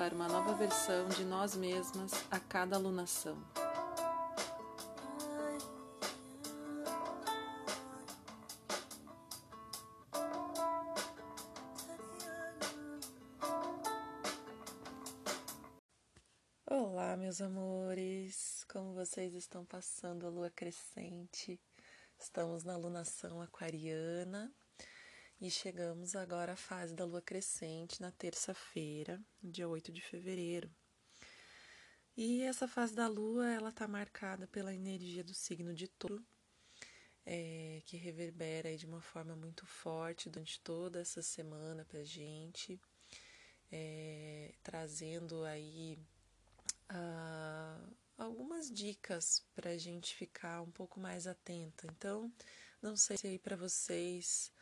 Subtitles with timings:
[0.00, 3.36] para uma nova versão de nós mesmas a cada alunação.
[16.64, 18.64] Olá, meus amores!
[18.72, 21.60] Como vocês estão passando a lua crescente?
[22.18, 24.50] Estamos na alunação aquariana
[25.40, 30.70] e chegamos agora à fase da lua crescente na terça-feira, dia 8 de fevereiro.
[32.14, 36.22] E essa fase da lua, ela está marcada pela energia do signo de touro,
[37.24, 42.78] é, que reverbera de uma forma muito forte durante toda essa semana para gente,
[43.72, 45.98] é, trazendo aí
[46.90, 51.86] uh, algumas dicas para a gente ficar um pouco mais atenta.
[51.86, 52.30] Então,
[52.82, 54.52] não sei se aí para vocês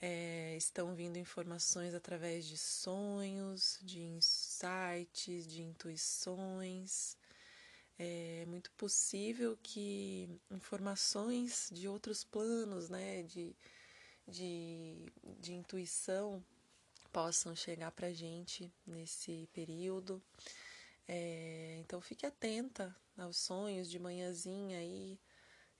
[0.00, 7.16] é, estão vindo informações através de sonhos, de insights, de intuições.
[7.98, 13.54] É muito possível que informações de outros planos, né, de,
[14.26, 16.42] de, de intuição,
[17.12, 20.22] possam chegar para a gente nesse período.
[21.06, 25.18] É, então fique atenta aos sonhos de manhãzinha aí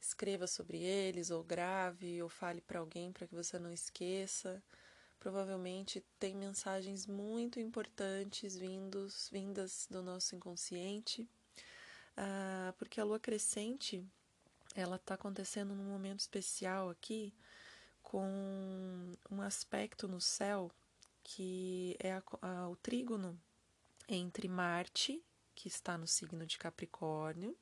[0.00, 4.62] escreva sobre eles, ou grave, ou fale para alguém para que você não esqueça.
[5.18, 11.28] Provavelmente tem mensagens muito importantes vindos, vindas do nosso inconsciente,
[12.16, 14.02] ah, porque a lua crescente
[14.74, 17.34] ela está acontecendo num momento especial aqui,
[18.02, 20.70] com um aspecto no céu
[21.22, 23.38] que é a, a, o trígono
[24.08, 25.22] entre Marte,
[25.54, 27.56] que está no signo de Capricórnio,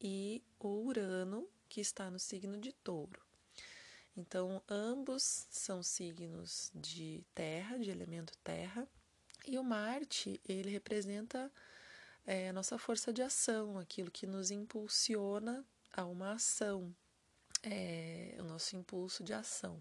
[0.00, 3.20] e o Urano, que está no signo de Touro.
[4.16, 8.88] Então, ambos são signos de terra, de elemento terra,
[9.46, 11.52] e o Marte, ele representa
[12.26, 16.94] é, a nossa força de ação, aquilo que nos impulsiona a uma ação,
[17.62, 19.80] é, o nosso impulso de ação.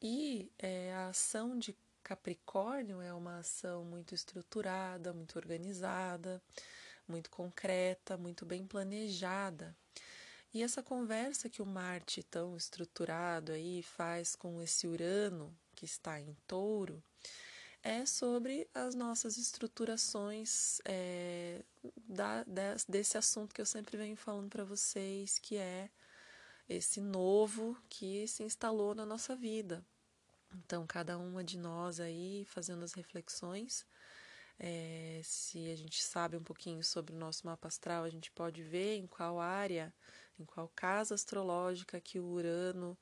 [0.00, 6.42] E é, a ação de Capricórnio é uma ação muito estruturada, muito organizada,
[7.10, 9.76] muito concreta, muito bem planejada.
[10.52, 16.20] E essa conversa que o Marte tão estruturado aí faz com esse Urano que está
[16.20, 17.02] em Touro
[17.82, 21.62] é sobre as nossas estruturações é,
[22.06, 22.44] da,
[22.88, 25.88] desse assunto que eu sempre venho falando para vocês, que é
[26.68, 29.84] esse novo que se instalou na nossa vida.
[30.52, 33.86] Então, cada uma de nós aí fazendo as reflexões
[34.62, 38.62] é, se a gente sabe um pouquinho sobre o nosso mapa astral, a gente pode
[38.62, 39.92] ver em qual área,
[40.38, 42.96] em qual casa astrológica que o Urano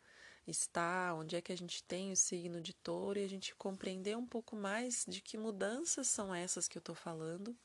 [0.46, 4.16] está, onde é que a gente tem o signo de touro e a gente compreender
[4.16, 7.56] um pouco mais de que mudanças são essas que eu estou falando.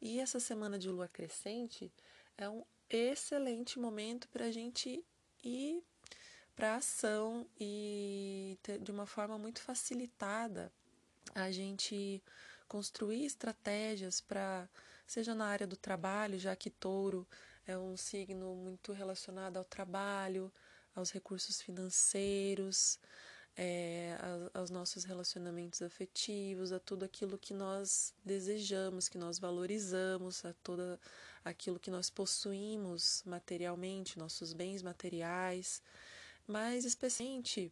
[0.00, 1.92] E essa semana de lua crescente
[2.36, 5.06] é um excelente momento para a gente
[5.44, 5.80] ir
[6.56, 10.72] para ação e ter, de uma forma muito facilitada
[11.34, 12.22] a gente
[12.72, 14.66] construir estratégias para,
[15.06, 17.28] seja na área do trabalho, já que touro
[17.66, 20.50] é um signo muito relacionado ao trabalho,
[20.94, 22.98] aos recursos financeiros,
[23.54, 24.16] é,
[24.54, 30.98] aos nossos relacionamentos afetivos, a tudo aquilo que nós desejamos, que nós valorizamos, a todo
[31.44, 35.82] aquilo que nós possuímos materialmente, nossos bens materiais,
[36.46, 37.70] mas especialmente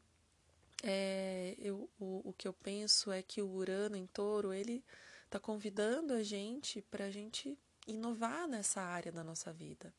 [0.83, 4.85] é, eu, o, o que eu penso é que o Urano em touro, ele
[5.25, 9.93] está convidando a gente para a gente inovar nessa área da nossa vida,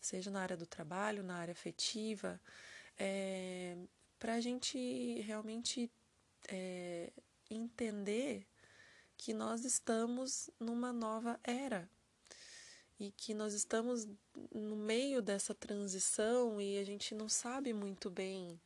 [0.00, 2.40] seja na área do trabalho, na área afetiva,
[2.98, 3.76] é,
[4.18, 5.90] para a gente realmente
[6.48, 7.12] é,
[7.50, 8.46] entender
[9.16, 11.88] que nós estamos numa nova era
[12.98, 14.06] e que nós estamos
[14.52, 18.60] no meio dessa transição e a gente não sabe muito bem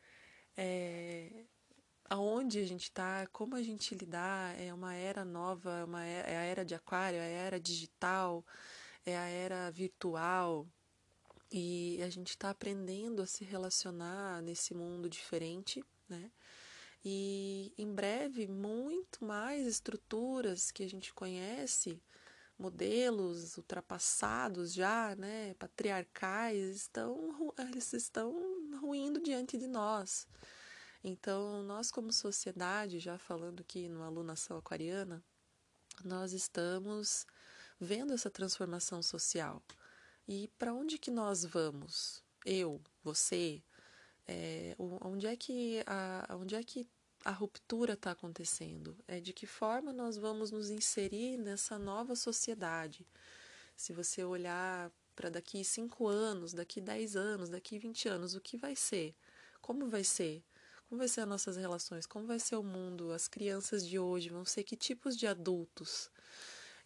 [0.57, 1.45] é,
[2.09, 6.29] aonde a gente está, como a gente lidar, é uma era nova, é, uma era,
[6.29, 8.45] é a era de aquário, é a era digital,
[9.05, 10.67] é a era virtual,
[11.53, 16.31] e a gente está aprendendo a se relacionar nesse mundo diferente, né?
[17.05, 22.01] E em breve, muito mais estruturas que a gente conhece
[22.61, 28.33] modelos ultrapassados já, né, patriarcais, estão, eles estão
[28.79, 30.29] ruindo diante de nós.
[31.03, 35.25] Então, nós como sociedade, já falando aqui no alunação aquariana,
[36.05, 37.27] nós estamos
[37.81, 39.63] vendo essa transformação social.
[40.29, 42.23] E para onde que nós vamos?
[42.45, 43.63] Eu, você,
[44.29, 46.87] é, onde é que a, onde é que
[47.25, 48.97] a ruptura está acontecendo?
[49.07, 53.07] É de que forma nós vamos nos inserir nessa nova sociedade?
[53.77, 58.57] Se você olhar para daqui cinco anos, daqui dez anos, daqui vinte anos, o que
[58.57, 59.15] vai ser?
[59.61, 60.43] Como vai ser?
[60.89, 62.07] Como vai ser as nossas relações?
[62.07, 63.13] Como vai ser o mundo?
[63.13, 66.11] As crianças de hoje vão ser que tipos de adultos?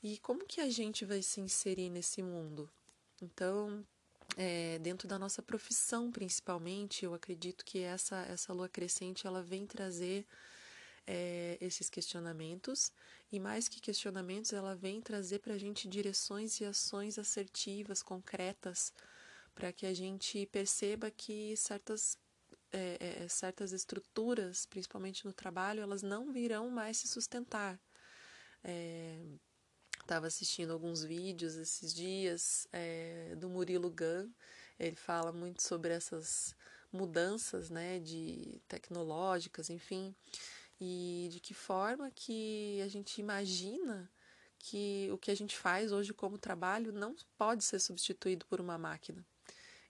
[0.02, 2.70] E como que a gente vai se inserir nesse mundo?
[3.22, 3.86] Então,
[4.36, 9.66] é, dentro da nossa profissão, principalmente, eu acredito que essa essa lua crescente ela vem
[9.66, 10.26] trazer
[11.06, 12.92] é, esses questionamentos
[13.30, 18.92] e mais que questionamentos, ela vem trazer para a gente direções e ações assertivas, concretas,
[19.54, 22.18] para que a gente perceba que certas
[22.72, 27.78] é, é, certas estruturas, principalmente no trabalho, elas não virão mais se sustentar.
[30.04, 34.30] Estava assistindo alguns vídeos esses dias é, do Murilo Gun.
[34.78, 36.54] Ele fala muito sobre essas
[36.92, 40.14] mudanças, né, de tecnológicas, enfim,
[40.78, 44.10] e de que forma que a gente imagina
[44.58, 48.76] que o que a gente faz hoje como trabalho não pode ser substituído por uma
[48.76, 49.24] máquina.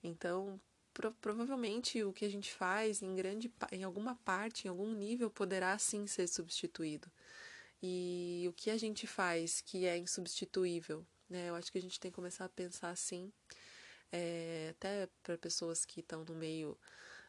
[0.00, 0.61] Então,
[0.93, 5.28] pro, provavelmente o que a gente faz em grande em alguma parte, em algum nível
[5.28, 7.11] poderá sim ser substituído.
[7.87, 11.51] E o que a gente faz que é insubstituível, né?
[11.51, 13.31] Eu acho que a gente tem que começar a pensar assim,
[14.11, 16.79] é, até para pessoas que estão no meio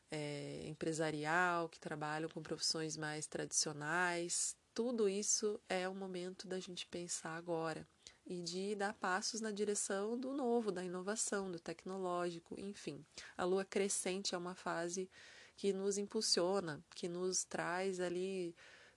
[0.09, 4.55] é, empresarial, que trabalham com profissões mais tradicionais.
[4.73, 7.85] Tudo isso é o momento da gente pensar agora
[8.25, 13.05] e de dar passos na direção do novo, da inovação, do tecnológico, enfim.
[13.35, 15.09] A lua crescente é uma fase
[15.57, 18.55] que nos impulsiona, que nos traz ali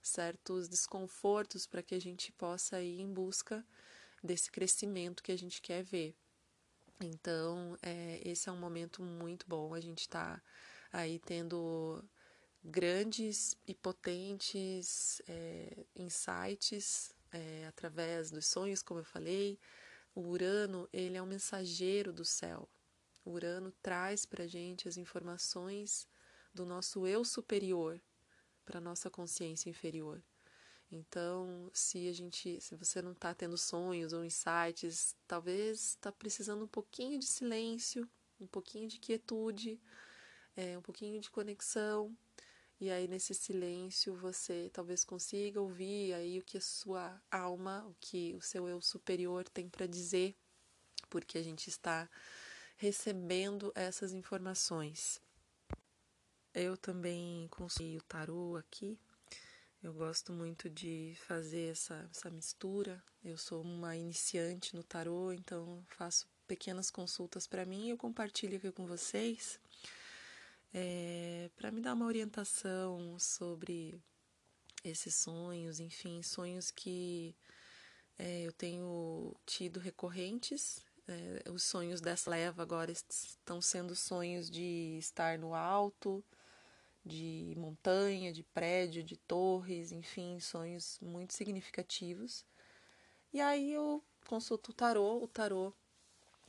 [0.09, 3.65] certos desconfortos para que a gente possa ir em busca
[4.23, 6.15] desse crescimento que a gente quer ver.
[7.01, 9.73] Então, é, esse é um momento muito bom.
[9.73, 10.41] A gente está
[10.91, 12.03] aí tendo
[12.63, 19.57] grandes e potentes é, insights é, através dos sonhos, como eu falei.
[20.13, 22.67] O Urano, ele é um mensageiro do céu.
[23.23, 26.07] O Urano traz para a gente as informações
[26.53, 28.01] do nosso eu superior
[28.69, 30.21] para nossa consciência inferior.
[30.91, 36.65] Então, se a gente, se você não está tendo sonhos ou insights, talvez está precisando
[36.65, 38.07] um pouquinho de silêncio,
[38.39, 39.81] um pouquinho de quietude,
[40.55, 42.15] é, um pouquinho de conexão
[42.79, 47.95] e aí nesse silêncio você talvez consiga ouvir aí o que a sua alma, o
[47.99, 50.37] que o seu eu superior tem para dizer,
[51.09, 52.07] porque a gente está
[52.77, 55.19] recebendo essas informações.
[56.53, 58.97] Eu também consegui o tarô aqui.
[59.81, 63.01] Eu gosto muito de fazer essa, essa mistura.
[63.23, 68.57] Eu sou uma iniciante no tarô, então faço pequenas consultas para mim e eu compartilho
[68.57, 69.59] aqui com vocês
[70.73, 74.01] é, para me dar uma orientação sobre
[74.83, 77.35] esses sonhos, enfim, sonhos que
[78.17, 80.83] é, eu tenho tido recorrentes.
[81.07, 86.23] É, os sonhos dessa leva agora estão sendo sonhos de estar no alto,
[87.09, 92.45] de montanha, de prédio, de torres, enfim, sonhos muito significativos.
[93.33, 95.73] E aí eu consulto o tarô, o tarô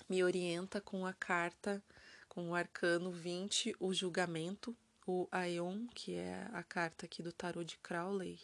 [0.08, 1.82] me orienta com a carta
[2.28, 7.64] com o arcano 20, o julgamento, o Aion, que é a carta aqui do tarot
[7.64, 8.38] de Crowley.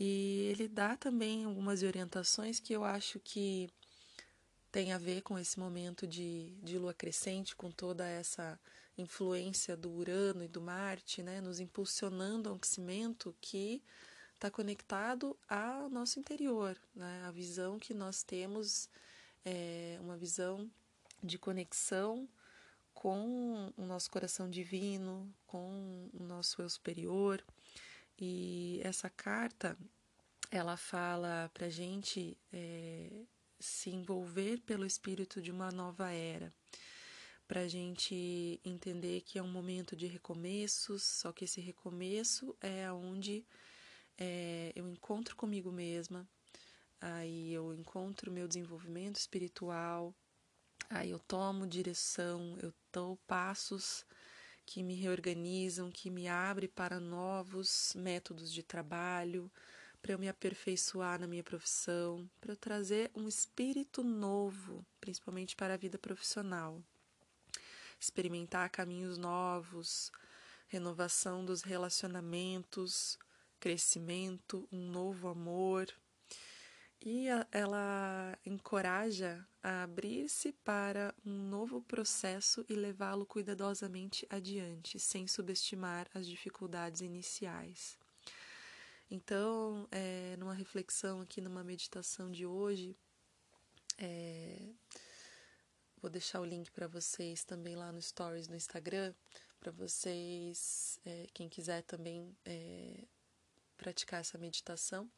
[0.00, 3.68] E ele dá também algumas orientações que eu acho que
[4.72, 8.58] tem a ver com esse momento de, de lua crescente, com toda essa
[8.96, 13.82] influência do Urano e do Marte, né, nos impulsionando a um crescimento que
[14.34, 18.88] está conectado ao nosso interior, né, a visão que nós temos
[19.44, 20.70] é uma visão
[21.22, 22.28] de conexão
[22.92, 27.42] com o nosso coração divino, com o nosso eu superior.
[28.18, 29.76] E essa carta,
[30.50, 33.24] ela fala para gente é,
[33.58, 36.52] se envolver pelo espírito de uma nova era,
[37.52, 43.44] para gente entender que é um momento de recomeços, só que esse recomeço é onde
[44.16, 46.26] é, eu encontro comigo mesma,
[46.98, 50.14] aí eu encontro meu desenvolvimento espiritual,
[50.88, 54.04] Aí eu tomo direção, eu dou passos
[54.66, 59.50] que me reorganizam, que me abrem para novos métodos de trabalho,
[60.00, 65.74] para eu me aperfeiçoar na minha profissão, para eu trazer um espírito novo, principalmente para
[65.74, 66.82] a vida profissional.
[68.02, 70.10] Experimentar caminhos novos,
[70.66, 73.16] renovação dos relacionamentos,
[73.60, 75.86] crescimento, um novo amor.
[77.00, 86.08] E ela encoraja a abrir-se para um novo processo e levá-lo cuidadosamente adiante, sem subestimar
[86.12, 87.96] as dificuldades iniciais.
[89.08, 92.96] Então, é, numa reflexão aqui, numa meditação de hoje,
[93.96, 94.72] é,
[96.02, 99.14] vou deixar o link para vocês também lá no Stories no Instagram,
[99.60, 103.04] para vocês, é, quem quiser também é,
[103.76, 105.08] praticar essa meditação.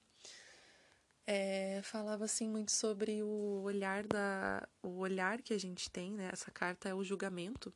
[1.26, 6.28] É, falava assim muito sobre o olhar da o olhar que a gente tem, né?
[6.30, 7.72] Essa carta é o julgamento.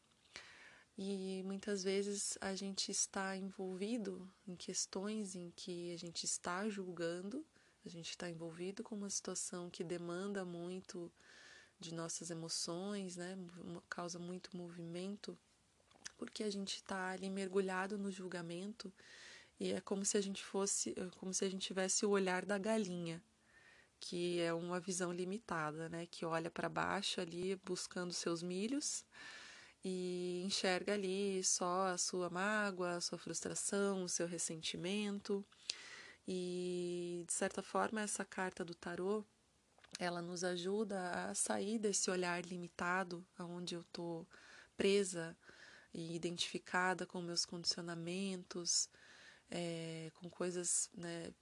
[0.99, 7.47] E muitas vezes a gente está envolvido em questões em que a gente está julgando,
[7.87, 11.11] a gente está envolvido com uma situação que demanda muito
[11.79, 13.37] de nossas emoções, né?
[13.89, 15.39] Causa muito movimento,
[16.17, 18.93] porque a gente está ali mergulhado no julgamento
[19.61, 22.59] e é como se a gente fosse, como se a gente tivesse o olhar da
[22.59, 23.23] galinha
[24.01, 26.07] que é uma visão limitada, né?
[26.07, 29.05] Que olha para baixo ali buscando seus milhos
[29.85, 35.45] e enxerga ali só a sua mágoa, a sua frustração, o seu ressentimento.
[36.27, 39.25] E de certa forma essa carta do tarô,
[39.99, 44.27] ela nos ajuda a sair desse olhar limitado, aonde eu tô
[44.77, 45.37] presa
[45.93, 48.89] e identificada com meus condicionamentos,
[49.51, 51.33] é, com coisas né,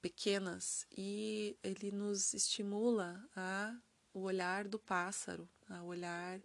[0.00, 0.86] pequenas.
[0.96, 3.76] E ele nos estimula a
[4.12, 6.40] o olhar do pássaro, a olhar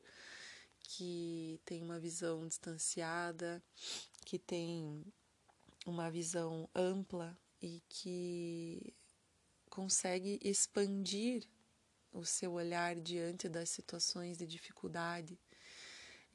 [0.84, 3.64] que tem uma visão distanciada,
[4.26, 5.06] que tem
[5.86, 8.94] uma visão ampla e que
[9.72, 11.48] consegue expandir
[12.12, 15.40] o seu olhar diante das situações de dificuldade.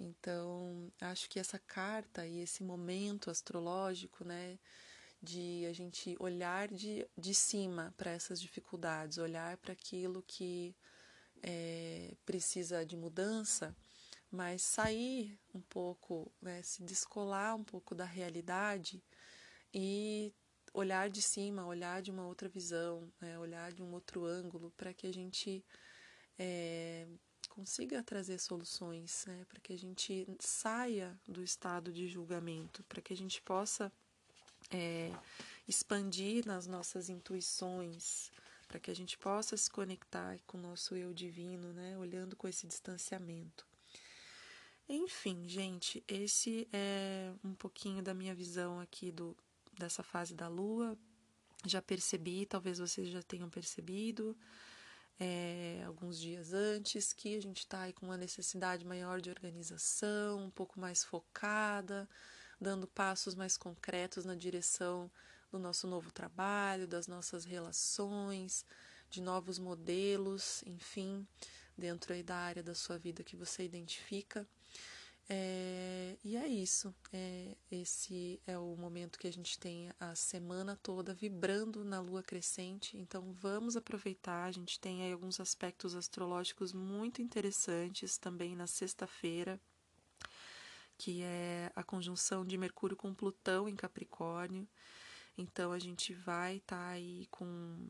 [0.01, 4.59] Então, acho que essa carta e esse momento astrológico, né,
[5.23, 10.75] de a gente olhar de, de cima para essas dificuldades, olhar para aquilo que
[11.43, 13.77] é, precisa de mudança,
[14.31, 19.03] mas sair um pouco, né, se descolar um pouco da realidade
[19.75, 20.35] e
[20.77, 24.93] olhar de cima, olhar de uma outra visão, né, olhar de um outro ângulo, para
[24.93, 25.65] que a gente
[26.39, 27.07] é,
[27.49, 33.15] consiga trazer soluções, né, para que a gente saia do estado de julgamento, para que
[33.15, 33.91] a gente possa
[34.71, 35.11] é,
[35.67, 38.31] expandir nas nossas intuições,
[38.69, 41.97] para que a gente possa se conectar com o nosso eu divino, né?
[41.97, 43.65] Olhando com esse distanciamento.
[44.89, 49.37] Enfim, gente, esse é um pouquinho da minha visão aqui do,
[49.79, 50.99] dessa fase da lua.
[51.65, 54.37] Já percebi, talvez vocês já tenham percebido,
[55.19, 60.45] é, alguns dias antes, que a gente está aí com uma necessidade maior de organização,
[60.45, 62.09] um pouco mais focada,
[62.61, 65.11] dando passos mais concretos na direção
[65.51, 68.65] do nosso novo trabalho, das nossas relações,
[69.09, 71.27] de novos modelos, enfim,
[71.77, 74.47] dentro aí da área da sua vida que você identifica.
[75.29, 76.95] É, e é isso.
[77.13, 82.23] É, esse é o momento que a gente tem a semana toda vibrando na lua
[82.23, 82.97] crescente.
[82.97, 84.45] Então vamos aproveitar.
[84.45, 89.61] A gente tem aí alguns aspectos astrológicos muito interessantes também na sexta-feira
[90.99, 94.67] que é a conjunção de Mercúrio com Plutão em Capricórnio.
[95.37, 97.89] Então a gente vai estar tá aí com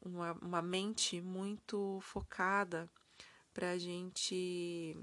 [0.00, 2.90] uma, uma mente muito focada
[3.52, 4.96] para a gente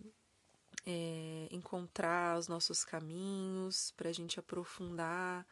[0.88, 5.46] é, encontrar os nossos caminhos, para a gente aprofundar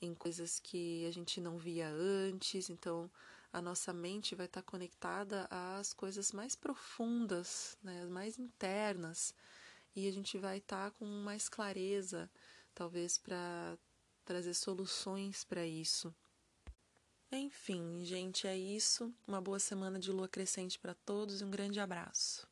[0.00, 2.68] em coisas que a gente não via antes.
[2.68, 3.08] Então
[3.52, 9.32] a nossa mente vai estar conectada às coisas mais profundas, né, mais internas
[9.94, 12.28] e a gente vai estar com mais clareza,
[12.74, 13.78] talvez para
[14.24, 16.12] trazer soluções para isso.
[17.30, 19.14] Enfim, gente, é isso.
[19.26, 22.51] Uma boa semana de lua crescente para todos e um grande abraço.